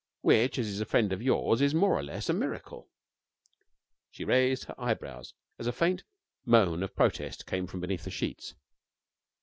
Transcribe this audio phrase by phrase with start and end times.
[0.21, 2.89] Which, as he's a friend of yours, is more or less of a miracle.'
[4.09, 6.05] She raised her eyebrows as a faint
[6.43, 8.55] moan of protest came from beneath the sheets.